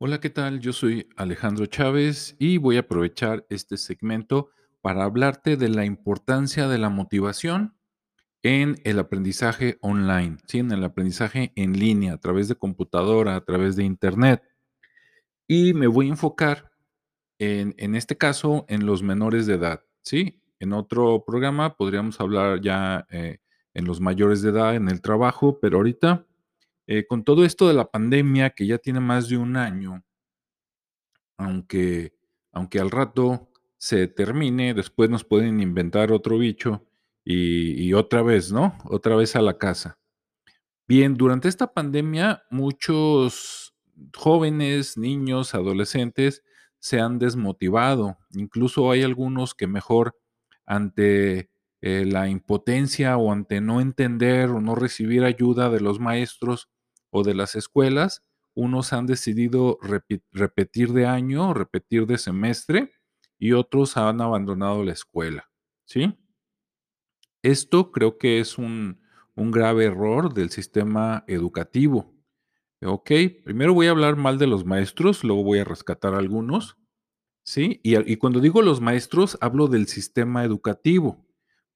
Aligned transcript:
Hola, 0.00 0.20
¿qué 0.20 0.30
tal? 0.30 0.60
Yo 0.60 0.72
soy 0.72 1.08
Alejandro 1.16 1.66
Chávez 1.66 2.36
y 2.38 2.58
voy 2.58 2.76
a 2.76 2.80
aprovechar 2.80 3.44
este 3.50 3.76
segmento 3.76 4.50
para 4.80 5.02
hablarte 5.02 5.56
de 5.56 5.68
la 5.68 5.84
importancia 5.84 6.68
de 6.68 6.78
la 6.78 6.88
motivación 6.88 7.74
en 8.44 8.76
el 8.84 9.00
aprendizaje 9.00 9.76
online, 9.80 10.36
¿sí? 10.46 10.60
En 10.60 10.70
el 10.70 10.84
aprendizaje 10.84 11.52
en 11.56 11.80
línea, 11.80 12.12
a 12.12 12.18
través 12.18 12.46
de 12.46 12.54
computadora, 12.54 13.34
a 13.34 13.44
través 13.44 13.74
de 13.74 13.82
internet. 13.82 14.40
Y 15.48 15.74
me 15.74 15.88
voy 15.88 16.06
a 16.06 16.10
enfocar 16.10 16.70
en, 17.40 17.74
en 17.76 17.96
este 17.96 18.16
caso 18.16 18.66
en 18.68 18.86
los 18.86 19.02
menores 19.02 19.46
de 19.46 19.54
edad, 19.54 19.82
¿sí? 20.04 20.40
En 20.60 20.74
otro 20.74 21.24
programa 21.26 21.76
podríamos 21.76 22.20
hablar 22.20 22.60
ya 22.60 23.04
eh, 23.10 23.38
en 23.74 23.84
los 23.84 24.00
mayores 24.00 24.42
de 24.42 24.50
edad, 24.50 24.76
en 24.76 24.88
el 24.90 25.02
trabajo, 25.02 25.58
pero 25.58 25.78
ahorita, 25.78 26.24
eh, 26.88 27.06
con 27.06 27.22
todo 27.22 27.44
esto 27.44 27.68
de 27.68 27.74
la 27.74 27.90
pandemia 27.90 28.50
que 28.50 28.66
ya 28.66 28.78
tiene 28.78 28.98
más 28.98 29.28
de 29.28 29.36
un 29.36 29.56
año, 29.56 30.04
aunque 31.36 32.14
aunque 32.50 32.80
al 32.80 32.90
rato 32.90 33.50
se 33.76 34.08
termine, 34.08 34.74
después 34.74 35.08
nos 35.10 35.22
pueden 35.22 35.60
inventar 35.60 36.10
otro 36.10 36.38
bicho 36.38 36.84
y 37.24 37.92
otra 37.92 38.22
vez, 38.22 38.50
¿no? 38.50 38.76
Otra 38.86 39.14
vez 39.14 39.36
a 39.36 39.42
la 39.42 39.58
casa. 39.58 39.98
Bien, 40.88 41.14
durante 41.18 41.48
esta 41.48 41.74
pandemia, 41.74 42.44
muchos 42.50 43.74
jóvenes, 44.16 44.96
niños, 44.96 45.54
adolescentes 45.54 46.42
se 46.78 46.98
han 46.98 47.18
desmotivado. 47.18 48.16
Incluso 48.32 48.90
hay 48.90 49.02
algunos 49.02 49.54
que 49.54 49.66
mejor 49.66 50.16
ante, 50.64 51.50
eh, 51.82 52.04
la 52.06 52.28
impotencia 52.28 53.18
o 53.18 53.32
ante 53.32 53.60
no 53.60 53.82
entender 53.82 54.48
o 54.48 54.62
no 54.62 54.74
recibir 54.74 55.24
ayuda 55.24 55.68
de 55.68 55.80
los 55.80 56.00
maestros 56.00 56.70
o 57.10 57.22
de 57.24 57.34
las 57.34 57.54
escuelas, 57.56 58.22
unos 58.54 58.92
han 58.92 59.06
decidido 59.06 59.78
repetir 60.32 60.92
de 60.92 61.06
año, 61.06 61.54
repetir 61.54 62.06
de 62.06 62.18
semestre 62.18 62.92
y 63.38 63.52
otros 63.52 63.96
han 63.96 64.20
abandonado 64.20 64.84
la 64.84 64.92
escuela, 64.92 65.50
¿sí? 65.84 66.16
Esto 67.42 67.92
creo 67.92 68.18
que 68.18 68.40
es 68.40 68.58
un 68.58 69.00
un 69.36 69.52
grave 69.52 69.84
error 69.84 70.34
del 70.34 70.50
sistema 70.50 71.22
educativo. 71.28 72.12
Okey, 72.82 73.28
primero 73.44 73.74
voy 73.74 73.86
a 73.88 73.90
hablar 73.92 74.16
mal 74.16 74.38
de 74.38 74.48
los 74.48 74.64
maestros, 74.66 75.24
luego 75.24 75.44
voy 75.44 75.60
a 75.60 75.64
rescatar 75.64 76.14
algunos, 76.14 76.76
¿sí? 77.44 77.80
Y 77.84 77.96
y 78.12 78.16
cuando 78.18 78.40
digo 78.40 78.62
los 78.62 78.80
maestros, 78.80 79.38
hablo 79.40 79.68
del 79.68 79.88
sistema 79.88 80.44
educativo, 80.44 81.26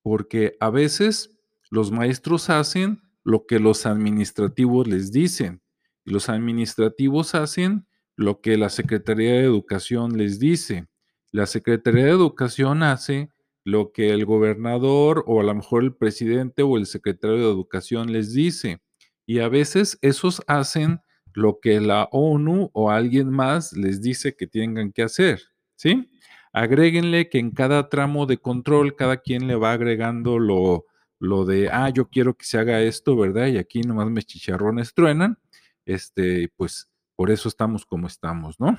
porque 0.03 0.57
a 0.61 0.71
veces 0.71 1.39
los 1.71 1.93
maestros 1.93 2.51
hacen 2.51 3.03
lo 3.25 3.47
que 3.47 3.59
los 3.59 3.87
administrativos 3.87 4.87
les 4.87 5.13
dicen, 5.13 5.63
y 6.05 6.13
los 6.13 6.29
administrativos 6.29 7.35
hacen 7.35 7.87
lo 8.17 8.41
que 8.41 8.57
la 8.57 8.69
Secretaría 8.69 9.33
de 9.35 9.45
Educación 9.45 10.17
les 10.17 10.39
dice. 10.39 10.87
La 11.31 11.47
Secretaría 11.47 12.05
de 12.05 12.11
Educación 12.11 12.83
hace 12.83 13.31
lo 13.65 13.93
que 13.93 14.11
el 14.11 14.25
gobernador, 14.25 15.25
o 15.27 15.41
a 15.41 15.45
lo 15.45 15.55
mejor 15.55 15.85
el 15.85 15.95
presidente, 15.95 16.63
o 16.63 16.77
el 16.77 16.87
secretario 16.87 17.37
de 17.37 17.51
Educación 17.53 18.13
les 18.13 18.33
dice. 18.35 18.81
Y 19.25 19.39
a 19.39 19.49
veces 19.49 19.99
esos 20.03 20.43
hacen 20.47 21.01
lo 21.35 21.61
que 21.61 21.81
la 21.81 22.09
ONU 22.13 22.71
o 22.73 22.91
alguien 22.91 23.31
más 23.31 23.73
les 23.73 24.03
dice 24.03 24.35
que 24.37 24.47
tengan 24.47 24.93
que 24.93 25.03
hacer, 25.03 25.41
¿sí? 25.77 26.11
Agréguenle 26.53 27.31
que 27.31 27.39
en 27.39 27.53
cada 27.53 27.89
tramo 27.89 28.27
de 28.27 28.37
control, 28.37 28.95
cada 28.97 29.19
quien 29.19 29.47
le 29.47 29.55
va 29.55 29.73
agregando 29.73 30.39
lo 30.39 30.85
lo 31.23 31.45
de: 31.47 31.71
"Ah, 31.73 31.91
yo 31.91 32.09
quiero 32.11 32.37
que 32.37 32.45
se 32.47 32.59
haga 32.59 32.83
esto", 32.83 33.17
¿verdad? 33.17 33.49
Y 33.49 33.59
aquí 33.59 33.83
nomás 33.83 34.11
mis 34.11 34.27
chicharrones 34.27 34.95
truenan, 34.95 35.39
este, 35.87 36.51
pues, 36.57 36.91
por 37.17 37.31
eso 37.33 37.49
estamos 37.51 37.87
como 37.87 38.07
estamos, 38.09 38.61
¿no? 38.61 38.79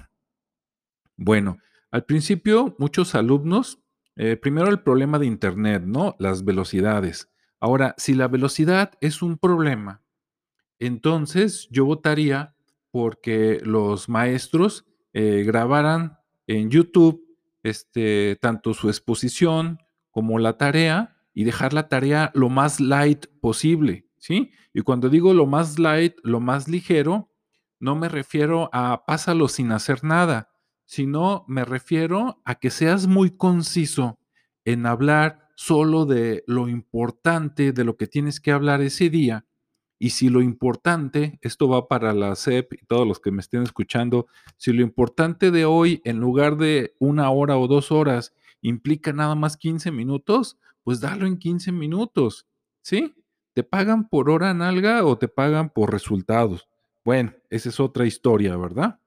Bueno, 1.18 1.58
al 1.92 2.06
principio 2.06 2.76
muchos 2.80 3.16
alumnos, 3.16 3.80
eh, 4.16 4.36
primero 4.36 4.68
el 4.70 4.80
problema 4.82 5.20
de 5.20 5.26
Internet, 5.28 5.84
¿no? 5.86 6.16
Las 6.20 6.44
velocidades. 6.44 7.30
Ahora, 7.60 7.94
si 7.98 8.14
la 8.14 8.28
velocidad 8.28 8.92
es 9.02 9.22
un 9.22 9.38
problema, 9.38 10.02
entonces, 10.80 11.68
yo 11.72 11.86
votaría 11.86 12.56
porque 12.92 13.60
los 13.64 14.10
maestros, 14.10 14.86
eh, 15.14 15.44
grabaran 15.46 16.20
en 16.48 16.70
YouTube, 16.72 17.26
este, 17.64 18.38
tanto 18.42 18.74
su 18.74 18.90
exposición 18.90 19.80
como 20.12 20.40
la 20.40 20.58
tarea, 20.58 21.13
y 21.34 21.44
dejar 21.44 21.74
la 21.74 21.88
tarea 21.88 22.32
lo 22.34 22.50
más 22.50 22.80
light 22.80 23.26
posible, 23.42 24.08
¿sí? 24.18 24.52
Y 24.74 24.82
cuando 24.82 25.10
digo 25.10 25.34
lo 25.34 25.46
más 25.46 25.80
light, 25.80 26.16
lo 26.24 26.40
más 26.40 26.68
ligero, 26.68 27.32
no 27.80 27.96
me 27.96 28.10
refiero 28.10 28.70
a 28.74 29.06
pásalo 29.06 29.48
sin 29.48 29.72
hacer 29.72 30.04
nada, 30.04 30.52
sino 30.86 31.46
me 31.48 31.66
refiero 31.66 32.42
a 32.46 32.56
que 32.56 32.70
seas 32.70 33.08
muy 33.08 33.32
conciso 33.32 34.20
en 34.66 34.86
hablar 34.86 35.50
solo 35.56 36.06
de 36.06 36.44
lo 36.48 36.70
importante, 36.70 37.72
de 37.74 37.84
lo 37.84 37.98
que 37.98 38.08
tienes 38.08 38.40
que 38.40 38.52
hablar 38.52 38.82
ese 38.82 39.10
día, 39.10 39.46
y 40.04 40.10
si 40.10 40.28
lo 40.28 40.42
importante, 40.42 41.40
esto 41.42 41.70
va 41.70 41.88
para 41.88 42.12
la 42.12 42.36
SEP 42.36 42.74
y 42.74 42.86
todos 42.88 43.08
los 43.08 43.22
que 43.22 43.32
me 43.32 43.40
estén 43.40 43.64
escuchando, 43.64 44.28
si 44.58 44.74
lo 44.74 44.82
importante 44.82 45.50
de 45.50 45.64
hoy, 45.64 46.02
en 46.04 46.20
lugar 46.20 46.58
de 46.58 46.94
una 47.00 47.30
hora 47.30 47.58
o 47.58 47.68
2 47.68 47.90
horas, 47.94 48.34
implica 48.62 49.14
nada 49.14 49.36
más 49.36 49.56
15 49.56 49.92
minutos, 49.92 50.58
pues 50.84 51.00
dalo 51.00 51.26
en 51.26 51.38
15 51.38 51.72
minutos, 51.72 52.48
¿sí? 52.82 53.16
¿Te 53.54 53.64
pagan 53.64 54.10
por 54.10 54.30
hora 54.30 54.54
nalga 54.54 55.06
o 55.06 55.18
te 55.18 55.28
pagan 55.28 55.70
por 55.70 55.92
resultados? 55.92 56.68
Bueno, 57.06 57.34
esa 57.50 57.70
es 57.70 57.80
otra 57.80 58.06
historia, 58.06 58.58
¿verdad? 58.58 59.00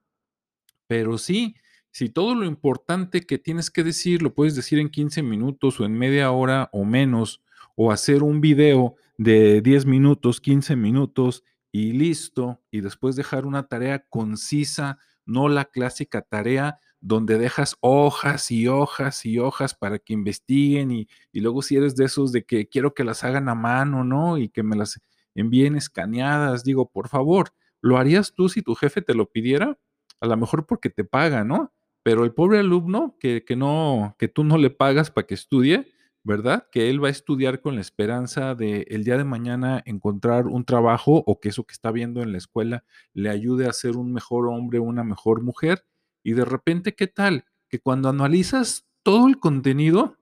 Pero 0.87 1.17
sí, 1.17 1.55
si 1.91 2.09
todo 2.09 2.35
lo 2.35 2.45
importante 2.45 3.21
que 3.21 3.37
tienes 3.37 3.71
que 3.71 3.83
decir 3.83 4.21
lo 4.21 4.33
puedes 4.33 4.55
decir 4.55 4.79
en 4.79 4.89
15 4.89 5.23
minutos 5.23 5.79
o 5.79 5.85
en 5.85 5.97
media 5.97 6.31
hora 6.31 6.69
o 6.71 6.85
menos, 6.85 7.41
o 7.75 7.91
hacer 7.91 8.23
un 8.23 8.41
video 8.41 8.95
de 9.17 9.61
10 9.61 9.85
minutos, 9.85 10.41
15 10.41 10.75
minutos 10.75 11.43
y 11.71 11.93
listo, 11.93 12.61
y 12.71 12.81
después 12.81 13.15
dejar 13.15 13.45
una 13.45 13.67
tarea 13.67 14.05
concisa, 14.09 14.99
no 15.25 15.49
la 15.49 15.65
clásica 15.65 16.21
tarea 16.21 16.79
donde 17.01 17.37
dejas 17.37 17.75
hojas 17.81 18.51
y 18.51 18.67
hojas 18.67 19.25
y 19.25 19.39
hojas 19.39 19.73
para 19.75 19.99
que 19.99 20.13
investiguen 20.13 20.91
y, 20.91 21.07
y 21.31 21.41
luego 21.41 21.61
si 21.61 21.75
eres 21.77 21.95
de 21.95 22.05
esos 22.05 22.31
de 22.31 22.43
que 22.45 22.67
quiero 22.67 22.93
que 22.93 23.03
las 23.03 23.23
hagan 23.23 23.49
a 23.49 23.55
mano, 23.55 24.03
¿no? 24.03 24.37
Y 24.37 24.49
que 24.49 24.63
me 24.63 24.75
las 24.75 24.99
envíen 25.35 25.75
escaneadas, 25.75 26.63
digo, 26.63 26.89
por 26.89 27.07
favor, 27.09 27.49
¿lo 27.81 27.97
harías 27.97 28.33
tú 28.33 28.49
si 28.49 28.61
tu 28.61 28.75
jefe 28.75 29.01
te 29.01 29.13
lo 29.13 29.29
pidiera? 29.29 29.77
A 30.21 30.27
lo 30.27 30.37
mejor 30.37 30.65
porque 30.65 30.89
te 30.89 31.03
paga, 31.03 31.43
¿no? 31.43 31.73
Pero 32.03 32.23
el 32.23 32.33
pobre 32.33 32.59
alumno 32.59 33.15
que 33.19 33.43
que 33.45 33.55
no 33.55 34.15
que 34.17 34.27
tú 34.27 34.43
no 34.43 34.57
le 34.57 34.69
pagas 34.71 35.11
para 35.11 35.27
que 35.27 35.35
estudie, 35.35 35.91
¿verdad? 36.23 36.67
Que 36.71 36.89
él 36.89 37.03
va 37.03 37.07
a 37.09 37.11
estudiar 37.11 37.61
con 37.61 37.75
la 37.75 37.81
esperanza 37.81 38.55
de 38.55 38.85
el 38.89 39.03
día 39.03 39.17
de 39.17 39.23
mañana 39.23 39.81
encontrar 39.85 40.47
un 40.47 40.65
trabajo, 40.65 41.23
o 41.27 41.39
que 41.39 41.49
eso 41.49 41.63
que 41.65 41.73
está 41.73 41.91
viendo 41.91 42.21
en 42.23 42.31
la 42.31 42.37
escuela 42.39 42.83
le 43.13 43.29
ayude 43.29 43.67
a 43.67 43.73
ser 43.73 43.95
un 43.97 44.11
mejor 44.13 44.47
hombre, 44.47 44.79
una 44.79 45.03
mejor 45.03 45.41
mujer. 45.43 45.85
Y 46.27 46.33
de 46.33 46.43
repente, 46.43 46.93
¿qué 46.93 47.07
tal? 47.07 47.45
Que 47.69 47.79
cuando 47.79 48.09
analizas 48.09 48.85
todo 49.01 49.29
el 49.29 49.39
contenido, 49.39 50.17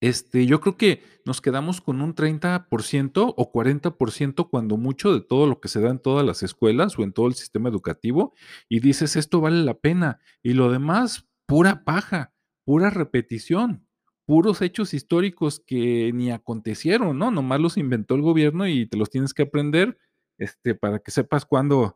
este, 0.00 0.46
yo 0.46 0.60
creo 0.62 0.78
que 0.78 1.02
nos 1.26 1.42
quedamos 1.42 1.82
con 1.82 2.00
un 2.00 2.14
30% 2.14 3.34
o 3.36 3.52
40% 3.52 4.48
cuando 4.48 4.78
mucho 4.78 5.12
de 5.12 5.20
todo 5.20 5.46
lo 5.46 5.60
que 5.60 5.68
se 5.68 5.80
da 5.82 5.90
en 5.90 5.98
todas 5.98 6.24
las 6.24 6.42
escuelas 6.42 6.98
o 6.98 7.02
en 7.02 7.12
todo 7.12 7.26
el 7.26 7.34
sistema 7.34 7.68
educativo, 7.68 8.32
y 8.70 8.80
dices: 8.80 9.16
"Esto 9.16 9.42
vale 9.42 9.62
la 9.62 9.74
pena", 9.74 10.20
y 10.42 10.54
lo 10.54 10.70
demás, 10.70 11.26
pura 11.46 11.84
paja, 11.84 12.32
pura 12.64 12.88
repetición, 12.88 13.86
puros 14.24 14.62
hechos 14.62 14.94
históricos 14.94 15.60
que 15.66 16.12
ni 16.14 16.30
acontecieron, 16.30 17.18
¿no? 17.18 17.30
Nomás 17.30 17.60
los 17.60 17.76
inventó 17.76 18.14
el 18.14 18.22
gobierno 18.22 18.66
y 18.68 18.86
te 18.86 18.96
los 18.96 19.10
tienes 19.10 19.34
que 19.34 19.42
aprender, 19.42 19.98
este, 20.38 20.74
para 20.74 21.00
que 21.00 21.10
sepas 21.10 21.44
cuándo 21.44 21.94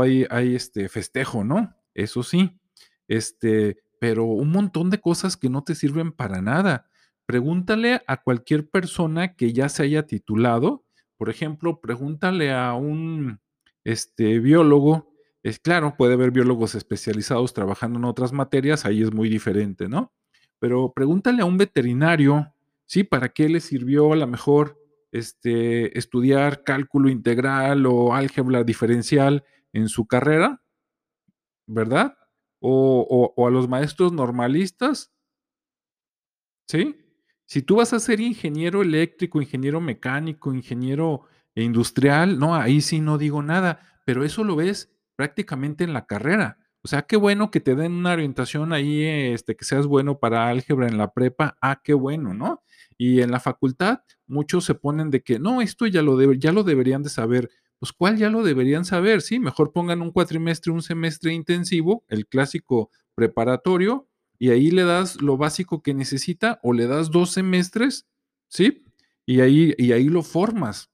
hay 0.00 0.26
hay, 0.30 0.54
este, 0.56 0.88
festejo, 0.88 1.44
¿no? 1.44 1.74
Eso 1.94 2.22
sí, 2.22 2.58
este, 3.08 3.78
pero 4.00 4.24
un 4.24 4.50
montón 4.50 4.90
de 4.90 5.00
cosas 5.00 5.36
que 5.36 5.48
no 5.48 5.62
te 5.64 5.74
sirven 5.74 6.12
para 6.12 6.42
nada. 6.42 6.88
Pregúntale 7.26 8.02
a 8.06 8.22
cualquier 8.22 8.68
persona 8.68 9.34
que 9.34 9.52
ya 9.52 9.68
se 9.68 9.84
haya 9.84 10.06
titulado, 10.06 10.84
por 11.16 11.30
ejemplo, 11.30 11.80
pregúntale 11.80 12.52
a 12.52 12.74
un, 12.74 13.40
este, 13.84 14.40
biólogo, 14.40 15.12
es 15.42 15.58
claro, 15.58 15.94
puede 15.96 16.14
haber 16.14 16.30
biólogos 16.30 16.74
especializados 16.74 17.52
trabajando 17.52 17.98
en 17.98 18.04
otras 18.06 18.32
materias, 18.32 18.84
ahí 18.86 19.02
es 19.02 19.12
muy 19.12 19.28
diferente, 19.28 19.88
¿no? 19.88 20.12
Pero 20.58 20.92
pregúntale 20.94 21.42
a 21.42 21.44
un 21.44 21.58
veterinario, 21.58 22.54
¿sí? 22.86 23.04
¿Para 23.04 23.28
qué 23.28 23.48
le 23.48 23.60
sirvió 23.60 24.12
a 24.12 24.16
la 24.16 24.26
mejor, 24.26 24.80
este, 25.12 25.96
estudiar 25.98 26.64
cálculo 26.64 27.08
integral 27.08 27.86
o 27.86 28.14
álgebra 28.14 28.64
diferencial 28.64 29.44
en 29.72 29.88
su 29.88 30.06
carrera, 30.06 30.63
verdad? 31.66 32.16
O 32.60 33.32
o 33.36 33.46
a 33.46 33.50
los 33.50 33.68
maestros 33.68 34.12
normalistas, 34.12 35.14
¿Sí? 36.68 36.96
Si 37.46 37.62
tú 37.62 37.76
vas 37.76 37.92
a 37.92 38.00
ser 38.00 38.20
ingeniero 38.20 38.82
eléctrico, 38.82 39.40
ingeniero 39.40 39.80
mecánico, 39.80 40.54
ingeniero 40.54 41.24
industrial, 41.54 42.38
no, 42.38 42.54
ahí 42.54 42.80
sí 42.80 43.00
no 43.00 43.18
digo 43.18 43.42
nada, 43.42 44.00
pero 44.06 44.24
eso 44.24 44.44
lo 44.44 44.56
ves 44.56 44.90
prácticamente 45.16 45.84
en 45.84 45.92
la 45.92 46.06
carrera. 46.06 46.58
O 46.82 46.88
sea, 46.88 47.02
qué 47.02 47.16
bueno 47.16 47.50
que 47.50 47.60
te 47.60 47.74
den 47.74 47.92
una 47.92 48.12
orientación 48.12 48.72
ahí, 48.72 49.04
este, 49.04 49.56
que 49.56 49.64
seas 49.64 49.86
bueno 49.86 50.18
para 50.18 50.48
álgebra 50.48 50.88
en 50.88 50.98
la 50.98 51.12
prepa, 51.12 51.56
ah, 51.60 51.80
qué 51.82 51.94
bueno, 51.94 52.34
¿no? 52.34 52.62
Y 52.98 53.20
en 53.20 53.30
la 53.30 53.40
facultad 53.40 54.00
muchos 54.26 54.64
se 54.64 54.74
ponen 54.74 55.10
de 55.10 55.22
que 55.22 55.38
no, 55.38 55.60
esto 55.60 55.86
ya 55.86 56.02
lo, 56.02 56.32
ya 56.32 56.52
lo 56.52 56.62
deberían 56.64 57.02
de 57.02 57.10
saber. 57.10 57.50
Pues, 57.84 57.92
¿cuál 57.92 58.16
ya 58.16 58.30
lo 58.30 58.42
deberían 58.42 58.86
saber? 58.86 59.20
Sí, 59.20 59.38
mejor 59.38 59.70
pongan 59.70 60.00
un 60.00 60.10
cuatrimestre, 60.10 60.72
un 60.72 60.80
semestre 60.80 61.34
intensivo, 61.34 62.02
el 62.08 62.26
clásico 62.26 62.90
preparatorio, 63.14 64.08
y 64.38 64.48
ahí 64.52 64.70
le 64.70 64.84
das 64.84 65.20
lo 65.20 65.36
básico 65.36 65.82
que 65.82 65.92
necesita 65.92 66.60
o 66.62 66.72
le 66.72 66.86
das 66.86 67.10
dos 67.10 67.32
semestres, 67.32 68.06
¿sí? 68.48 68.86
Y 69.26 69.40
ahí, 69.40 69.74
y 69.76 69.92
ahí 69.92 70.08
lo 70.08 70.22
formas 70.22 70.90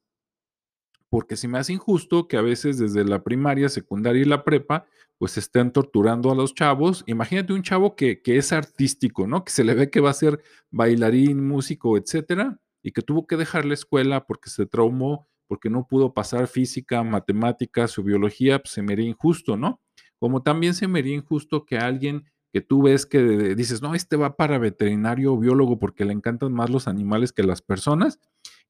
porque 1.10 1.36
se 1.36 1.46
me 1.46 1.58
hace 1.58 1.74
injusto 1.74 2.26
que 2.26 2.36
a 2.36 2.42
veces 2.42 2.76
desde 2.78 3.04
la 3.04 3.22
primaria, 3.22 3.68
secundaria 3.68 4.22
y 4.22 4.24
la 4.24 4.42
prepa, 4.42 4.86
pues 5.16 5.38
estén 5.38 5.70
torturando 5.70 6.32
a 6.32 6.34
los 6.34 6.54
chavos. 6.54 7.04
Imagínate 7.06 7.52
un 7.52 7.62
chavo 7.62 7.94
que, 7.94 8.20
que 8.20 8.36
es 8.36 8.52
artístico, 8.52 9.28
¿no? 9.28 9.44
Que 9.44 9.52
se 9.52 9.62
le 9.62 9.74
ve 9.74 9.90
que 9.90 10.00
va 10.00 10.10
a 10.10 10.14
ser 10.14 10.42
bailarín, 10.72 11.46
músico, 11.46 11.96
etcétera, 11.96 12.58
y 12.82 12.90
que 12.90 13.02
tuvo 13.02 13.28
que 13.28 13.36
dejar 13.36 13.64
la 13.64 13.74
escuela 13.74 14.26
porque 14.26 14.50
se 14.50 14.66
traumó, 14.66 15.28
porque 15.50 15.68
no 15.68 15.84
pudo 15.84 16.14
pasar 16.14 16.46
física, 16.46 17.02
matemáticas 17.02 17.98
o 17.98 18.04
biología, 18.04 18.60
pues 18.60 18.72
se 18.72 18.82
me 18.82 18.92
haría 18.92 19.08
injusto, 19.08 19.56
¿no? 19.56 19.80
Como 20.20 20.44
también 20.44 20.74
se 20.74 20.86
me 20.86 21.00
haría 21.00 21.16
injusto 21.16 21.66
que 21.66 21.76
alguien 21.76 22.24
que 22.52 22.60
tú 22.60 22.82
ves 22.82 23.04
que 23.04 23.20
dices, 23.56 23.82
no, 23.82 23.96
este 23.96 24.14
va 24.14 24.36
para 24.36 24.58
veterinario 24.58 25.34
o 25.34 25.38
biólogo 25.38 25.76
porque 25.76 26.04
le 26.04 26.12
encantan 26.12 26.52
más 26.52 26.70
los 26.70 26.86
animales 26.86 27.32
que 27.32 27.42
las 27.42 27.62
personas, 27.62 28.20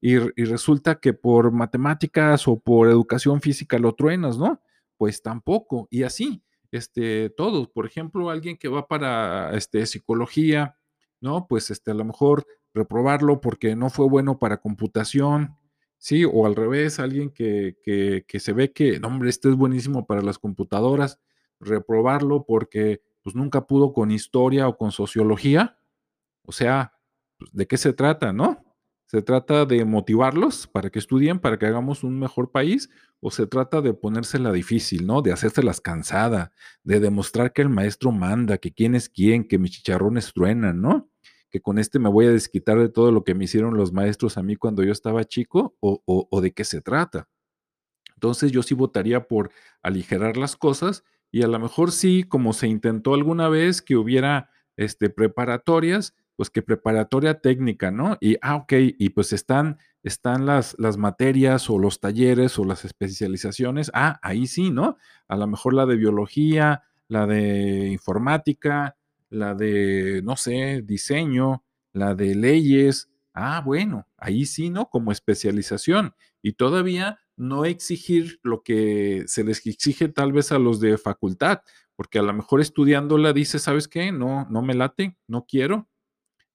y, 0.01 0.17
resulta 0.17 0.99
que 0.99 1.13
por 1.13 1.51
matemáticas 1.51 2.47
o 2.47 2.57
por 2.57 2.89
educación 2.89 3.41
física 3.41 3.77
lo 3.77 3.93
truenas, 3.93 4.39
¿no? 4.39 4.59
Pues 4.97 5.21
tampoco, 5.21 5.87
y 5.91 6.01
así, 6.01 6.41
este, 6.71 7.29
todos, 7.29 7.67
por 7.67 7.85
ejemplo, 7.85 8.31
alguien 8.31 8.57
que 8.57 8.69
va 8.69 8.87
para, 8.87 9.55
este, 9.55 9.85
psicología, 9.85 10.79
¿no? 11.19 11.45
Pues, 11.47 11.69
este, 11.69 11.91
a 11.91 11.93
lo 11.93 12.05
mejor 12.05 12.47
reprobarlo 12.73 13.39
porque 13.39 13.75
no 13.75 13.91
fue 13.91 14.07
bueno 14.07 14.39
para 14.39 14.57
computación, 14.57 15.60
¿sí? 16.01 16.25
O 16.25 16.47
al 16.47 16.55
revés, 16.55 16.99
alguien 16.99 17.29
que, 17.29 17.77
que, 17.83 18.25
que 18.27 18.39
se 18.39 18.53
ve 18.53 18.73
que, 18.73 18.99
no, 18.99 19.07
hombre, 19.07 19.29
este 19.29 19.49
es 19.49 19.55
buenísimo 19.55 20.07
para 20.07 20.23
las 20.23 20.39
computadoras, 20.39 21.19
reprobarlo 21.59 22.43
porque, 22.45 23.01
pues, 23.23 23.35
nunca 23.35 23.67
pudo 23.67 23.93
con 23.93 24.11
historia 24.11 24.67
o 24.67 24.77
con 24.77 24.91
sociología, 24.91 25.77
o 26.43 26.51
sea, 26.51 26.93
pues, 27.37 27.51
¿de 27.53 27.67
qué 27.67 27.77
se 27.77 27.93
trata, 27.93 28.33
no? 28.33 28.65
¿Se 29.05 29.21
trata 29.21 29.65
de 29.65 29.85
motivarlos 29.85 30.67
para 30.67 30.89
que 30.89 30.97
estudien, 30.97 31.39
para 31.39 31.59
que 31.59 31.67
hagamos 31.67 32.03
un 32.03 32.17
mejor 32.17 32.51
país? 32.51 32.89
¿O 33.19 33.29
se 33.29 33.45
trata 33.45 33.81
de 33.81 33.93
ponérsela 33.93 34.51
difícil, 34.51 35.05
¿no? 35.05 35.21
De 35.21 35.31
hacérselas 35.31 35.81
cansada, 35.81 36.51
de 36.83 36.99
demostrar 36.99 37.53
que 37.53 37.61
el 37.61 37.69
maestro 37.69 38.11
manda, 38.11 38.57
que 38.57 38.73
quién 38.73 38.95
es 38.95 39.09
quién, 39.09 39.47
que 39.47 39.59
mis 39.59 39.71
chicharrones 39.71 40.33
truenan, 40.33 40.81
¿no? 40.81 41.09
Que 41.51 41.61
con 41.61 41.77
este 41.77 41.99
me 41.99 42.09
voy 42.09 42.25
a 42.25 42.31
desquitar 42.31 42.79
de 42.79 42.89
todo 42.89 43.11
lo 43.11 43.23
que 43.23 43.35
me 43.35 43.43
hicieron 43.43 43.75
los 43.75 43.93
maestros 43.93 44.37
a 44.37 44.43
mí 44.43 44.55
cuando 44.55 44.83
yo 44.83 44.91
estaba 44.91 45.25
chico, 45.25 45.75
o, 45.79 46.01
o 46.05 46.41
de 46.41 46.53
qué 46.53 46.63
se 46.63 46.81
trata. 46.81 47.27
Entonces 48.15 48.51
yo 48.51 48.61
sí 48.63 48.75
votaría 48.75 49.27
por 49.27 49.51
aligerar 49.81 50.37
las 50.37 50.55
cosas 50.55 51.03
y 51.31 51.43
a 51.43 51.47
lo 51.47 51.57
mejor 51.59 51.91
sí, 51.91 52.23
como 52.23 52.53
se 52.53 52.67
intentó 52.67 53.13
alguna 53.13 53.49
vez 53.49 53.81
que 53.81 53.95
hubiera 53.95 54.49
este, 54.75 55.09
preparatorias, 55.09 56.13
pues 56.35 56.49
que 56.49 56.61
preparatoria 56.61 57.39
técnica, 57.39 57.91
¿no? 57.91 58.17
Y, 58.19 58.37
ah, 58.41 58.55
ok, 58.55 58.73
y 58.97 59.09
pues 59.09 59.31
están, 59.31 59.77
están 60.03 60.45
las, 60.45 60.75
las 60.77 60.97
materias 60.97 61.69
o 61.69 61.79
los 61.79 61.99
talleres 61.99 62.59
o 62.59 62.65
las 62.65 62.83
especializaciones, 62.83 63.91
ah, 63.93 64.19
ahí 64.21 64.47
sí, 64.47 64.71
¿no? 64.71 64.97
A 65.27 65.37
lo 65.37 65.47
mejor 65.47 65.73
la 65.73 65.85
de 65.85 65.95
biología, 65.95 66.83
la 67.07 67.25
de 67.27 67.89
informática, 67.89 68.97
la 69.31 69.55
de, 69.55 70.21
no 70.23 70.35
sé, 70.35 70.83
diseño, 70.83 71.63
la 71.93 72.13
de 72.13 72.35
leyes, 72.35 73.09
ah, 73.33 73.63
bueno, 73.65 74.07
ahí 74.17 74.45
sí, 74.45 74.69
¿no? 74.69 74.89
Como 74.89 75.11
especialización. 75.11 76.13
Y 76.43 76.53
todavía 76.53 77.19
no 77.35 77.65
exigir 77.65 78.39
lo 78.43 78.61
que 78.61 79.23
se 79.25 79.43
les 79.43 79.65
exige 79.65 80.09
tal 80.09 80.33
vez 80.33 80.51
a 80.51 80.59
los 80.59 80.79
de 80.79 80.97
facultad, 80.99 81.61
porque 81.95 82.19
a 82.19 82.23
lo 82.23 82.33
mejor 82.33 82.61
estudiándola 82.61 83.33
dice, 83.33 83.57
¿sabes 83.57 83.87
qué? 83.87 84.11
No, 84.11 84.47
no 84.49 84.61
me 84.61 84.75
late, 84.75 85.17
no 85.27 85.45
quiero, 85.47 85.89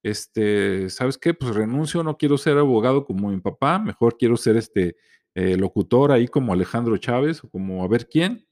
este, 0.06 0.88
¿sabes 0.90 1.19
qué? 1.19 1.34
Pues 1.34 1.55
renuncio, 1.55 2.05
no 2.05 2.17
quiero 2.17 2.38
ser 2.38 2.58
abogado 2.58 3.05
como 3.05 3.31
mi 3.31 3.40
papá, 3.40 3.81
mejor 3.81 4.17
quiero 4.17 4.37
ser 4.37 4.56
este 4.56 4.96
eh, 5.34 5.56
locutor 5.56 6.12
ahí 6.12 6.29
como 6.29 6.52
Alejandro 6.52 6.96
Chávez 6.96 7.43
o 7.43 7.50
como 7.50 7.82
a 7.82 7.88
ver 7.88 8.08
quién. 8.08 8.46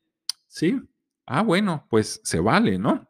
Sí. 0.48 0.80
Ah, 1.26 1.42
bueno, 1.42 1.86
pues 1.88 2.20
se 2.24 2.40
vale, 2.40 2.78
¿no? 2.78 3.08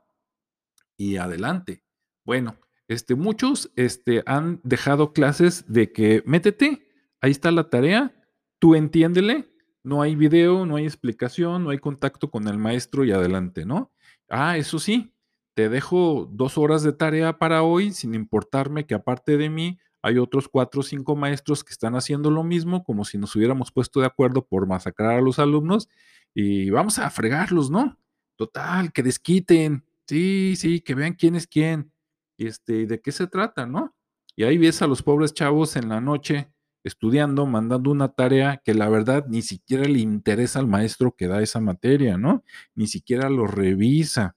Y 0.97 1.17
adelante. 1.17 1.83
Bueno, 2.25 2.57
este, 2.89 3.15
muchos 3.15 3.73
este, 3.77 4.23
han 4.27 4.61
dejado 4.63 5.13
clases 5.13 5.65
de 5.73 5.93
que 5.93 6.23
métete, 6.27 6.87
ahí 7.21 7.31
está 7.31 7.51
la 7.51 7.71
tarea, 7.71 8.15
tú 8.59 8.75
entiéndele, 8.75 9.51
no 9.83 10.03
hay 10.03 10.17
video, 10.17 10.67
no 10.67 10.77
hay 10.77 10.85
explicación, 10.85 11.65
no 11.65 11.71
hay 11.71 11.79
contacto 11.79 12.31
con 12.31 12.49
el 12.49 12.59
maestro 12.59 13.05
y 13.05 13.13
adelante, 13.13 13.65
¿no? 13.67 13.93
Ah, 14.29 14.57
eso 14.57 14.79
sí, 14.79 15.15
te 15.55 15.69
dejo 15.69 16.29
dos 16.31 16.59
horas 16.59 16.83
de 16.83 16.93
tarea 16.93 17.39
para 17.39 17.63
hoy, 17.63 17.93
sin 17.93 18.15
importarme 18.15 18.87
que 18.87 18.95
aparte 18.95 19.37
de 19.37 19.51
mí 19.51 19.79
hay 20.03 20.19
otros 20.19 20.49
cuatro 20.49 20.81
o 20.81 20.85
cinco 20.85 21.17
maestros 21.17 21.65
que 21.65 21.73
están 21.73 21.95
haciendo 21.95 22.31
lo 22.31 22.45
mismo, 22.45 22.85
como 22.85 23.05
si 23.05 23.17
nos 23.17 23.35
hubiéramos 23.37 23.73
puesto 23.73 24.01
de 24.01 24.07
acuerdo 24.07 24.47
por 24.47 24.67
masacrar 24.67 25.19
a 25.19 25.23
los 25.23 25.39
alumnos 25.39 25.89
y 26.35 26.69
vamos 26.71 26.99
a 26.99 27.09
fregarlos, 27.09 27.71
¿no? 27.71 27.99
Total, 28.37 28.93
que 28.93 29.03
desquiten, 29.03 29.85
sí, 30.09 30.55
sí, 30.57 30.81
que 30.81 30.95
vean 30.95 31.15
quién 31.15 31.35
es 31.35 31.47
quién, 31.47 31.93
este, 32.39 32.87
de 32.87 33.01
qué 33.01 33.13
se 33.13 33.27
trata, 33.27 33.67
¿no? 33.67 33.95
Y 34.37 34.45
ahí 34.45 34.59
ves 34.59 34.83
a 34.83 34.87
los 34.87 35.03
pobres 35.03 35.33
chavos 35.35 35.77
en 35.77 35.89
la 35.89 36.01
noche 36.01 36.51
estudiando, 36.85 37.47
mandando 37.47 37.91
una 37.91 38.09
tarea 38.09 38.61
que 38.65 38.75
la 38.75 38.89
verdad 38.89 39.27
ni 39.29 39.43
siquiera 39.43 39.85
le 39.85 40.01
interesa 40.01 40.59
al 40.59 40.67
maestro 40.69 41.15
que 41.17 41.29
da 41.29 41.43
esa 41.43 41.61
materia, 41.61 42.19
¿no? 42.19 42.45
Ni 42.75 42.87
siquiera 42.87 43.31
lo 43.31 43.47
revisa. 43.47 44.37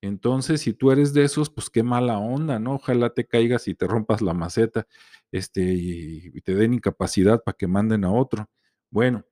Entonces, 0.00 0.60
si 0.60 0.74
tú 0.74 0.92
eres 0.92 1.12
de 1.12 1.24
esos, 1.24 1.50
pues 1.50 1.70
qué 1.70 1.82
mala 1.82 2.18
onda, 2.18 2.58
¿no? 2.60 2.74
Ojalá 2.76 3.10
te 3.10 3.26
caigas 3.26 3.66
y 3.68 3.74
te 3.74 3.86
rompas 3.88 4.22
la 4.22 4.32
maceta, 4.32 4.86
este, 5.32 5.62
y, 5.62 6.40
te 6.42 6.54
den 6.54 6.74
incapacidad 6.74 7.42
para 7.42 7.56
que 7.56 7.66
manden 7.66 8.04
a 8.04 8.12
otro. 8.12 8.48
Bueno, 8.90 9.24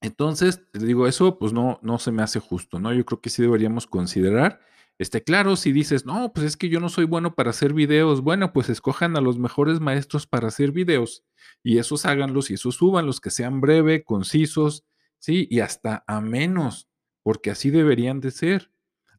entonces, 0.00 0.62
te 0.72 0.78
digo, 0.78 1.08
eso 1.08 1.38
pues 1.38 1.52
no, 1.52 1.80
no 1.82 1.98
se 1.98 2.12
me 2.12 2.22
hace 2.22 2.38
justo, 2.38 2.78
¿no? 2.78 2.92
Yo 2.92 3.04
creo 3.04 3.20
que 3.20 3.30
sí 3.30 3.42
deberíamos 3.42 3.86
considerar, 3.86 4.60
este, 4.98 5.22
claro, 5.22 5.56
si 5.56 5.72
dices, 5.72 6.06
no, 6.06 6.32
pues 6.32 6.46
es 6.46 6.56
que 6.56 6.70
yo 6.70 6.80
no 6.80 6.88
soy 6.88 7.04
bueno 7.04 7.34
para 7.34 7.50
hacer 7.50 7.74
videos, 7.74 8.22
bueno, 8.22 8.52
pues 8.52 8.70
escojan 8.70 9.16
a 9.16 9.20
los 9.20 9.38
mejores 9.38 9.80
maestros 9.80 10.26
para 10.26 10.48
hacer 10.48 10.72
videos 10.72 11.24
y 11.62 11.78
esos 11.78 12.06
háganlos 12.06 12.50
y 12.50 12.54
esos 12.54 12.78
los 12.80 13.20
que 13.20 13.30
sean 13.30 13.60
breve, 13.60 14.04
concisos, 14.04 14.84
¿sí? 15.18 15.46
Y 15.50 15.60
hasta 15.60 16.02
a 16.06 16.20
menos, 16.20 16.88
porque 17.22 17.50
así 17.50 17.70
deberían 17.70 18.20
de 18.20 18.30
ser. 18.30 18.70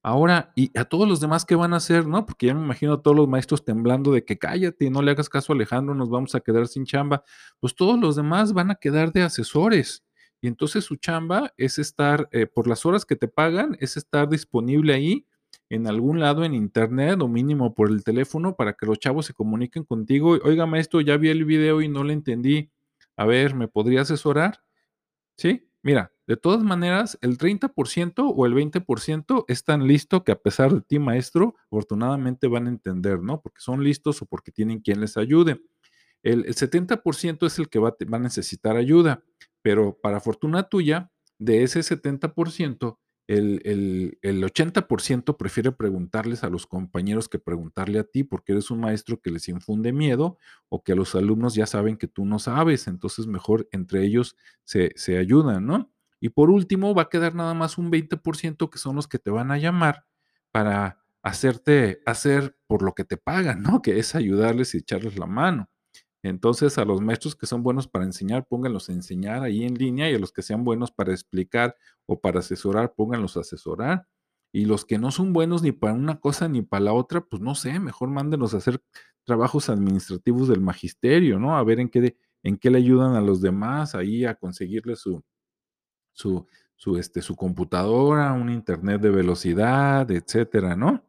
Ahora, 0.01 0.51
¿y 0.55 0.71
a 0.77 0.85
todos 0.85 1.07
los 1.07 1.19
demás 1.19 1.45
qué 1.45 1.55
van 1.55 1.73
a 1.73 1.77
hacer, 1.77 2.07
no? 2.07 2.25
Porque 2.25 2.47
ya 2.47 2.55
me 2.55 2.63
imagino 2.63 2.93
a 2.93 3.01
todos 3.01 3.17
los 3.17 3.27
maestros 3.27 3.63
temblando 3.65 4.11
de 4.11 4.23
que 4.23 4.37
cállate, 4.39 4.89
no 4.89 5.01
le 5.01 5.11
hagas 5.11 5.29
caso 5.29 5.51
a 5.51 5.55
Alejandro, 5.55 5.93
nos 5.93 6.09
vamos 6.09 6.33
a 6.33 6.39
quedar 6.39 6.67
sin 6.67 6.85
chamba. 6.85 7.23
Pues 7.59 7.75
todos 7.75 7.99
los 7.99 8.15
demás 8.15 8.53
van 8.53 8.71
a 8.71 8.75
quedar 8.75 9.11
de 9.11 9.23
asesores. 9.23 10.05
Y 10.39 10.47
entonces 10.47 10.85
su 10.85 10.95
chamba 10.95 11.53
es 11.57 11.77
estar, 11.77 12.29
eh, 12.31 12.45
por 12.47 12.67
las 12.67 12.85
horas 12.85 13.05
que 13.05 13.15
te 13.15 13.27
pagan, 13.27 13.75
es 13.79 13.97
estar 13.97 14.29
disponible 14.29 14.93
ahí 14.93 15.27
en 15.69 15.87
algún 15.87 16.19
lado 16.19 16.45
en 16.45 16.53
internet 16.53 17.21
o 17.21 17.27
mínimo 17.27 17.73
por 17.73 17.89
el 17.89 18.03
teléfono 18.03 18.55
para 18.55 18.73
que 18.73 18.85
los 18.85 18.99
chavos 18.99 19.25
se 19.25 19.33
comuniquen 19.33 19.83
contigo. 19.83 20.37
Oiga, 20.43 20.65
maestro, 20.65 21.01
ya 21.01 21.17
vi 21.17 21.29
el 21.29 21.45
video 21.45 21.81
y 21.81 21.89
no 21.89 22.03
le 22.03 22.13
entendí. 22.13 22.71
A 23.15 23.25
ver, 23.25 23.55
¿me 23.55 23.67
podría 23.67 24.01
asesorar? 24.01 24.61
¿Sí? 25.37 25.69
Mira, 25.83 26.11
de 26.25 26.37
todas 26.37 26.63
maneras, 26.63 27.17
el 27.21 27.37
30% 27.37 28.33
o 28.35 28.45
el 28.45 28.53
20% 28.53 29.45
es 29.47 29.63
tan 29.63 29.87
listo 29.87 30.23
que 30.23 30.33
a 30.33 30.41
pesar 30.41 30.73
de 30.73 30.81
ti, 30.81 30.99
maestro, 30.99 31.55
afortunadamente 31.67 32.47
van 32.47 32.67
a 32.67 32.69
entender, 32.69 33.21
¿no? 33.21 33.41
Porque 33.41 33.61
son 33.61 33.83
listos 33.83 34.21
o 34.21 34.25
porque 34.25 34.51
tienen 34.51 34.79
quien 34.79 34.99
les 34.99 35.15
ayude. 35.15 35.61
El, 36.23 36.45
70% 36.45 37.45
es 37.45 37.59
el 37.59 37.69
que 37.69 37.79
va, 37.79 37.95
va, 38.11 38.17
a 38.17 38.19
necesitar 38.19 38.75
ayuda, 38.75 39.23
pero 39.61 39.97
para 39.97 40.19
fortuna 40.19 40.63
tuya, 40.63 41.11
de 41.39 41.63
ese 41.63 41.79
70%, 41.79 42.97
el, 43.27 44.17
el, 44.21 44.43
80% 44.43 45.35
prefiere 45.35 45.73
preguntarles 45.73 46.43
a 46.43 46.49
los 46.49 46.65
compañeros 46.65 47.27
que 47.27 47.39
preguntarle 47.39 47.99
a 47.99 48.05
ti 48.05 48.23
porque 48.23 48.53
eres 48.53 48.71
un 48.71 48.79
maestro 48.79 49.19
que 49.21 49.31
les 49.31 49.49
infunde 49.49 49.91
miedo 49.91 50.37
o 50.69 50.81
que 50.81 50.95
los 50.95 51.13
alumnos 51.13 51.53
ya 51.53 51.65
saben 51.65 51.97
que 51.97 52.07
tú 52.07 52.25
no 52.25 52.39
sabes, 52.39 52.87
entonces 52.87 53.27
mejor 53.27 53.67
entre 53.71 54.03
ellos 54.03 54.37
se, 54.63 54.93
se 54.95 55.17
ayudan, 55.17 55.65
¿no? 55.65 55.91
Y 56.19 56.29
por 56.29 56.49
último 56.49 56.95
va 56.95 57.03
a 57.03 57.09
quedar 57.09 57.35
nada 57.35 57.53
más 57.53 57.77
un 57.77 57.91
20% 57.91 58.69
que 58.69 58.79
son 58.79 58.95
los 58.95 59.07
que 59.07 59.19
te 59.19 59.29
van 59.29 59.51
a 59.51 59.57
llamar 59.57 60.05
para 60.51 61.03
hacerte 61.21 62.01
hacer 62.05 62.57
por 62.65 62.81
lo 62.81 62.93
que 62.93 63.03
te 63.03 63.17
pagan, 63.17 63.61
¿no? 63.61 63.81
Que 63.81 63.99
es 63.99 64.15
ayudarles 64.15 64.73
y 64.73 64.77
echarles 64.77 65.17
la 65.19 65.27
mano. 65.27 65.69
Entonces, 66.23 66.77
a 66.77 66.85
los 66.85 67.01
maestros 67.01 67.35
que 67.35 67.45
son 67.45 67.63
buenos 67.63 67.87
para 67.87 68.05
enseñar, 68.05 68.45
pónganlos 68.47 68.89
a 68.89 68.93
enseñar 68.93 69.43
ahí 69.43 69.63
en 69.63 69.75
línea 69.75 70.09
y 70.09 70.15
a 70.15 70.19
los 70.19 70.31
que 70.31 70.41
sean 70.41 70.63
buenos 70.63 70.91
para 70.91 71.11
explicar 71.13 71.75
o 72.05 72.19
para 72.19 72.39
asesorar, 72.39 72.93
pónganlos 72.95 73.37
a 73.37 73.41
asesorar. 73.41 74.07
Y 74.51 74.65
los 74.65 74.85
que 74.85 74.97
no 74.97 75.11
son 75.11 75.33
buenos 75.33 75.61
ni 75.61 75.71
para 75.71 75.93
una 75.93 76.19
cosa 76.19 76.47
ni 76.47 76.61
para 76.61 76.85
la 76.85 76.93
otra, 76.93 77.21
pues 77.21 77.41
no 77.41 77.53
sé, 77.55 77.79
mejor 77.79 78.09
mándenos 78.09 78.53
a 78.53 78.57
hacer 78.57 78.81
trabajos 79.25 79.69
administrativos 79.69 80.47
del 80.47 80.61
magisterio, 80.61 81.37
¿no? 81.39 81.57
A 81.57 81.63
ver 81.63 81.79
en 81.79 81.89
qué, 81.89 82.17
en 82.43 82.57
qué 82.57 82.71
le 82.71 82.79
ayudan 82.79 83.15
a 83.15 83.21
los 83.21 83.41
demás 83.41 83.93
ahí 83.93 84.25
a 84.25 84.35
conseguirle 84.35 84.95
su, 84.95 85.23
su, 86.13 86.47
su, 86.75 86.97
este, 86.97 87.21
su 87.21 87.35
computadora, 87.35 88.33
un 88.33 88.49
internet 88.49 89.01
de 89.01 89.09
velocidad, 89.09 90.09
etcétera, 90.11 90.75
¿no? 90.75 91.03